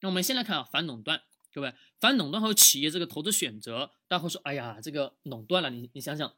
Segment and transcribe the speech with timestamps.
[0.00, 1.22] 那我们先来看啊，反垄断，
[1.52, 6.36] 各位，反垄断和企业这个投资选择，大家会说，哎呀，这个垄断了，你你想想，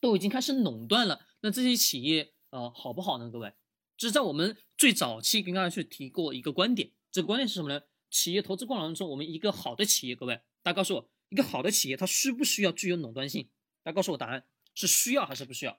[0.00, 3.30] 都已经开始垄断了，那这些企业呃好不好呢？
[3.30, 3.52] 各位，
[3.98, 7.82] 这是在我们最早期跟大家去提过一个观点，这个观点是什么呢？
[8.10, 13.50] 企业投资过程当中，我们一个好的企业，各位，大家告诉我，一个好的企业它需不需要具有垄断性？
[13.82, 15.78] 大家告诉我答案，是需要还是不需要？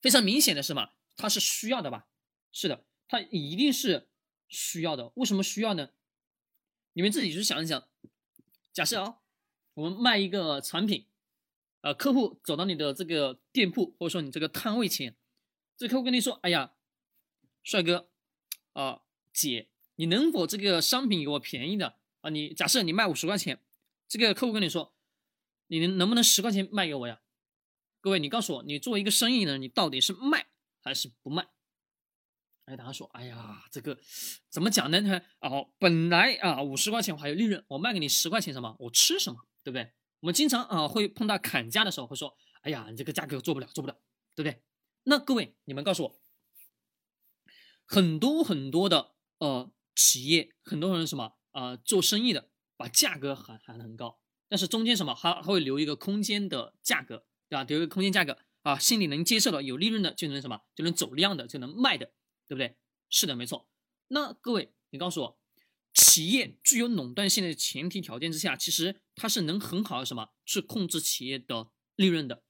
[0.00, 2.06] 非常明显的是嘛，它是需要的吧？
[2.52, 4.08] 是的，它一定是。
[4.48, 5.90] 需要的，为什么需要呢？
[6.94, 7.88] 你们自己去想一想。
[8.72, 9.18] 假设啊，
[9.74, 11.06] 我们卖一个产品，
[11.80, 15.16] 呃，客户走到你的这个店铺或者说你这个摊位前，
[15.76, 16.74] 这客户跟你说：“哎呀，
[17.62, 18.08] 帅哥，
[18.72, 22.30] 啊，姐，你能否这个商品给我便宜的啊？
[22.30, 23.60] 你假设你卖五十块钱，
[24.06, 24.94] 这个客户跟你说，
[25.66, 27.20] 你能能不能十块钱卖给我呀？
[28.00, 30.46] 各位，你告诉我，你作为一个生意人，你到底是卖
[30.80, 31.48] 还是不卖？”
[32.68, 33.98] 哎，大家说，哎呀，这个
[34.50, 35.00] 怎么讲呢？
[35.00, 38.76] 他哦，本来啊五十块钱我还有利润，我卖给你十块钱什么？
[38.78, 39.40] 我吃什么？
[39.64, 39.90] 对不对？
[40.20, 43.96] 我们经常啊会碰到砍价的时候，会说，哎呀，你这个价格做不了，做不了，
[44.34, 44.62] 对不对？
[45.04, 46.20] 那各位，你们告诉我，
[47.86, 57.64] 很多很多的呃企业，很多人什么啊做生意的，把价格喊喊得很高，但是中间什么还还会留一个空间的价格，对吧？
[57.64, 62.12] 留一个空间价格啊，心里能接受的，有利润的就能什么，就能走量的，就能卖的。
[62.48, 62.76] 对不对？
[63.10, 63.68] 是的，没错。
[64.08, 65.38] 那各位，你告诉我，
[65.92, 72.42] 企业具有垄断性的前提条件之下，其实它是能很好的什么去控制企业的利润的，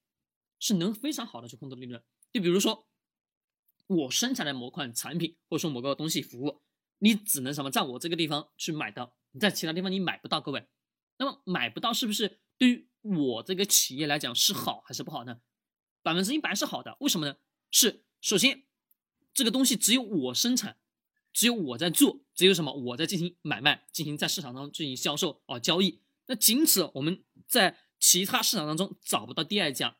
[0.61, 2.01] 是能非常好的去控制利润。
[2.33, 2.89] 就比如说，
[3.89, 6.62] 我生产的某款产品或者说某个东西服务，
[6.99, 10.41] 你只能什么在我这个地方去买到，你在其他地方你买不到。
[10.41, 10.69] 各位，
[11.17, 15.41] 那么买不到是不是对于我这个企业来讲是好还是不好呢？
[16.03, 16.97] 百分之一百是好的。
[17.01, 17.37] 为什么呢？
[17.73, 18.68] 是首先。
[19.39, 20.77] 这个东西只有我生产，
[21.33, 26.00] 只有我在做，只有什么我在进行买卖，进行在市场上进行销售啊交易。
[26.27, 29.97] 那仅此我们在其他市场当中找不到第二家。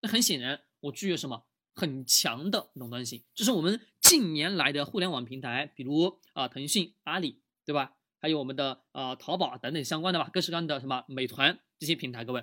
[0.00, 1.44] 那很显然，我具有什么
[1.74, 3.22] 很强的垄断性。
[3.34, 7.94] 就是我们近年来的互联网平台，比如啊腾讯、阿里，对吧？
[8.20, 12.40] 还有我们的啊淘宝等等相关的吧，各式各样的什么美团这些平台，各位，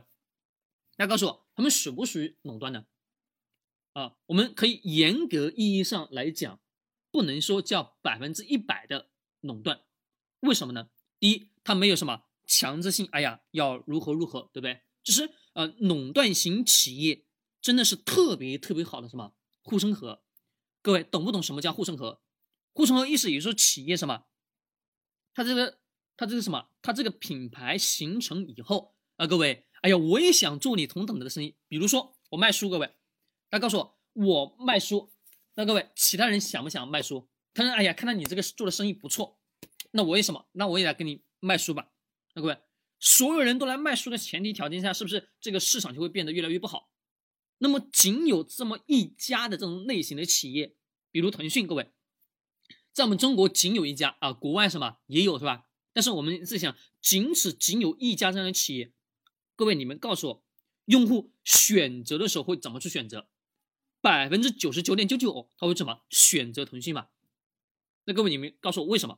[0.96, 2.86] 大家告诉我，他们属不属于垄断呢？
[3.96, 6.60] 啊，我们可以严格意义上来讲，
[7.12, 9.86] 不能说叫百分之一百的垄断，
[10.42, 10.90] 为什么呢？
[11.18, 14.82] 第一，它没有什么强制性，哎呀，要如何如何，对不对？
[15.02, 17.24] 就是呃，垄断型企业
[17.62, 20.22] 真的是特别特别好的什么护城河，
[20.82, 22.22] 各位懂不懂什么叫护城河？
[22.74, 24.26] 护城河意思也就是说企业什么，
[25.34, 25.80] 它这个
[26.18, 32.94] 它这个什么，它这个品牌形成以后啊，各位，哎呀，我也想做你同等的生意，比如说我卖书，各位。
[33.56, 35.14] 他告诉我，我卖书，
[35.54, 37.30] 那各位其他人想不想卖书？
[37.54, 39.40] 他说：“哎呀，看到你这个做的生意不错，
[39.92, 40.46] 那我也什么？
[40.52, 41.90] 那我也来给你卖书吧。”
[42.36, 42.58] 那各位，
[43.00, 46.92] 所有人都来卖书的前提条件下，是不是这个市场就会变得越来越不好？
[47.60, 50.76] 那么仅有这么一家的这种类型的企业，
[51.10, 51.94] 比如腾讯，各位，
[52.92, 55.66] 在我们中国仅有一家啊，国外什么也有是吧？
[55.94, 58.92] 但是我们自己想，仅此仅有一家这样的企业，
[59.56, 60.44] 各位你们告诉我，
[60.88, 63.30] 用户选择的时候会怎么去选择？
[64.06, 67.08] 百分之九十九点九九，他会怎么选择腾讯嘛？
[68.04, 69.18] 那各位你们告诉我为什么？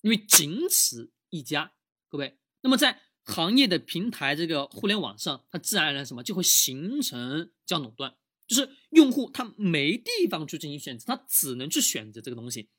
[0.00, 1.74] 因为仅此一家，
[2.08, 2.38] 各位。
[2.62, 12.70] 那么在行业的平台这个互联网上，它自然而然什么就会形成叫垄断，就是用户他没地方去进行选择，他只能去选择这个东西。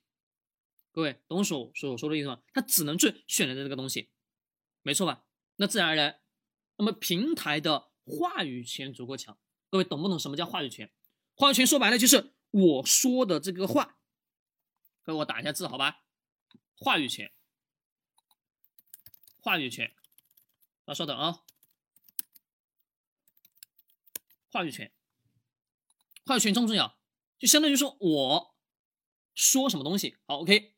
[0.92, 2.42] 各位懂我所所说的意思吗？
[2.54, 4.10] 他只能去选择这个东西，
[4.82, 5.26] 没错吧？
[5.58, 6.22] 那自然而然，
[6.78, 9.38] 那么平台的话语权足够强，
[9.70, 10.92] 各位懂不懂什么叫话语权？
[11.36, 13.98] 话语权说白了就是我说的这个话，
[15.04, 16.04] 给我打一下字好吧？
[16.78, 17.34] 话语权，
[19.38, 19.94] 话语权，
[20.86, 21.44] 啊，稍等啊，
[24.50, 24.94] 话语权，
[26.26, 26.98] 话语权重不重要？
[27.38, 28.56] 就相当于说我
[29.34, 30.76] 说什么东西，好，OK，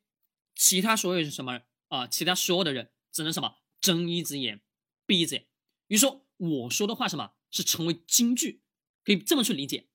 [0.56, 2.08] 其他所有是什么啊？
[2.08, 4.64] 其他所有的人只能什么睁一只眼
[5.06, 5.48] 闭一只眼。
[5.86, 8.64] 比如说我说的话什么是成为金句，
[9.04, 9.88] 可以这么去理解。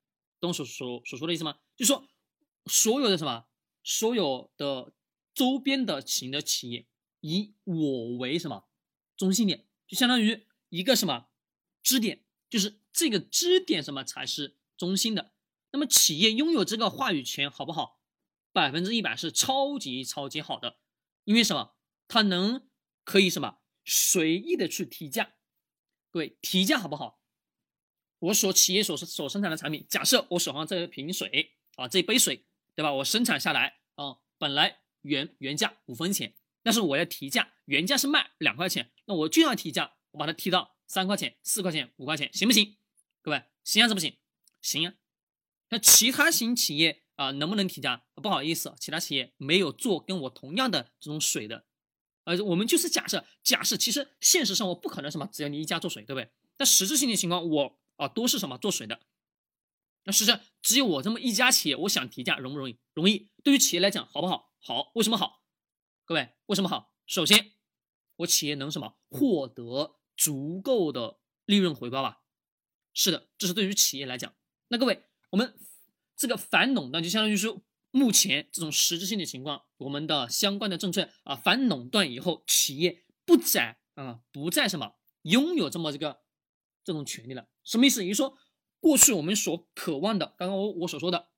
[0.43, 1.57] 懂所所所说的意思吗？
[1.77, 2.05] 就说
[2.65, 3.45] 所有的什么，
[3.81, 4.93] 所有的
[5.33, 6.85] 周边的型的企业
[7.21, 8.65] 以我为什么
[9.15, 11.29] 中心点，就相当于一个什么
[11.81, 15.31] 支点，就是这个支点什么才是中心的。
[15.71, 18.01] 那么企业拥有这个话语权好不好？
[18.51, 20.77] 百分之一百是超级超级好的，
[21.23, 21.73] 因为什么？
[22.09, 22.67] 它能
[23.05, 25.35] 可以什么随意的去提价，
[26.11, 27.22] 各位提价好不好？
[28.23, 32.93] 我所企业所所生产的产品，假设我手上这瓶水啊，这杯水，对吧？
[32.93, 42.77] 我生产下来啊，本来原原价五分钱，但是我要提价，原价是卖两块钱，那我就要提价，我把它提到三块钱、四块钱、五块钱，行不行？
[43.21, 44.15] 各位，行还是不行？
[44.61, 44.93] 行啊。
[45.69, 48.05] 那其他型企业啊，能不能提价？
[48.15, 51.65] 不好意思，其他企业没有做跟我同样的这种水的，
[52.23, 56.31] 呃，我们就是假设，假设其实现实生活不可能什么，只有你一家做水，对不对？
[56.55, 59.01] 但实质性的情况，我啊都是什么做水的。
[60.05, 62.77] 那实际上只有我这么一家企业，我想提价容不容易？
[62.93, 63.29] 容易。
[63.43, 64.51] 对于企业来讲，好不好？
[64.59, 64.91] 好。
[64.95, 65.43] 为什么好？
[66.05, 66.93] 各位，为什么好？
[67.05, 67.53] 首先，
[68.17, 72.23] 我企业能什么获得足够的利润回报吧？
[72.93, 74.35] 是的，这是对于企业来讲。
[74.67, 75.57] 那各位，我们
[76.15, 77.61] 这个反垄断就相当于说，
[77.91, 86.22] 目前这种实质性的情况，我们的相关的政策啊，反垄断以后，企业不再啊不再什么拥有这么这个
[86.83, 87.47] 这种权利了。
[87.63, 88.03] 什么意思？
[88.03, 88.37] 也就是说。
[88.83, 91.29] 过去我们所渴望的，刚刚我我所说的，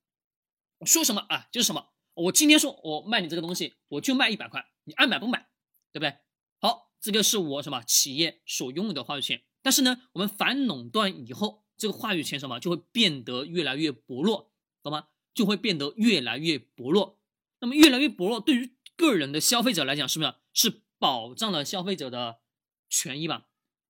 [0.84, 1.48] 说什么啊？
[1.52, 1.90] 就是什么？
[2.16, 5.48] 我今天说我卖你这个东西，我就卖一百块，你爱买不买，
[5.92, 6.18] 对不对？
[6.60, 9.44] 好，这个是我什么企业所拥有的话语权。
[9.62, 14.52] 但是呢，我们反垄断以后，这个话语权什么就会变得越来越薄弱，
[14.82, 15.10] 懂吗？
[15.36, 17.20] 就会变得越来越薄弱。
[17.60, 22.40] 那么越来越薄弱，对于个人的消费者来讲，是不是是保障了消费者的
[22.90, 23.46] 权益吧？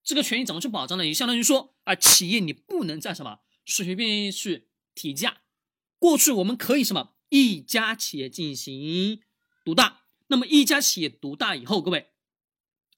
[0.06, 1.06] 这个权益怎么去保障呢？
[1.06, 3.40] 也相当于说啊，企业你不能再什么？
[3.66, 5.42] 随随便便去提价，
[5.98, 9.22] 过去我们可以什么一家企业进行
[9.66, 12.12] 独大，那么一家企业独大以后，各位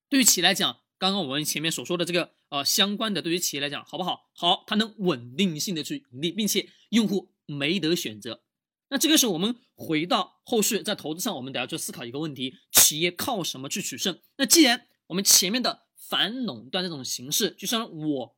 [0.09, 4.29] 对于企业来讲，刚刚我们前面所说的这个呃相关的，对于企业来讲好不好？
[4.33, 8.43] 好，它能稳定性的去盈利，并且用户没得选择。
[8.89, 14.19] 那这个时候我们回到后续在投资上，我们得要去思考一个问题：企业靠什么去取胜？
[14.37, 18.37] 那既然我们前面的反垄断这种形式，就像我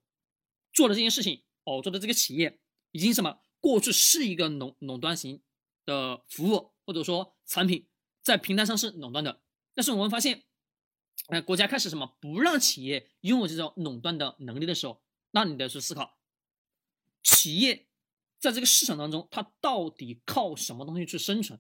[0.73, 1.44] 做的这件事情。
[1.65, 2.59] 我做的这个企业
[2.94, 3.41] 已经什么？
[3.59, 5.44] 过去是一个垄垄断型
[5.85, 7.85] 的服务或者说产品，
[8.23, 9.44] 在平台上是垄断的。
[9.75, 10.45] 但是我们发现，
[11.27, 16.17] 哎，国家开始什么不让企业拥有这种垄断的能力的时候，那你得去思考，
[17.21, 17.88] 企业
[18.39, 21.59] 在这个市场当中，它到底靠什么东西去生存？